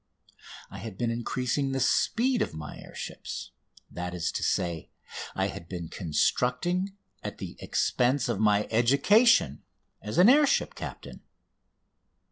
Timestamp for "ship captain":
10.47-11.21